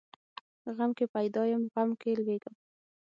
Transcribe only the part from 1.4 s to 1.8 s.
یم،